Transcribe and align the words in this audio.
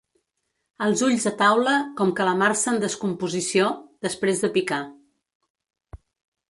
Els 0.85 1.03
ulls 1.07 1.27
a 1.31 1.33
taula 1.41 1.75
com 1.99 2.13
calamarsa 2.21 2.73
en 2.73 2.81
descomposició, 2.85 3.69
després 4.09 4.43
de 4.47 4.53
picar. 4.57 4.83